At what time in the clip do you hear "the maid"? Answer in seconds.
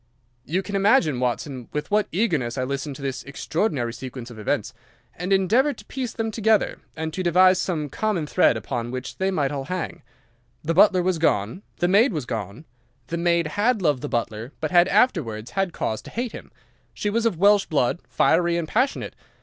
11.77-12.13, 13.09-13.45